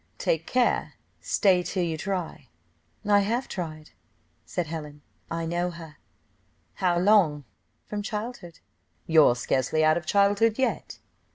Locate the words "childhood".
8.01-8.61, 10.07-10.57